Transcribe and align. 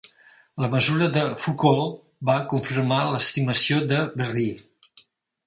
La 0.63 0.67
mesura 0.75 1.09
de 1.17 1.25
Foucault 1.43 1.91
va 2.31 2.39
confirmar 2.55 2.99
l'estimació 3.11 3.79
de 3.93 4.01
Verrier. 4.23 4.57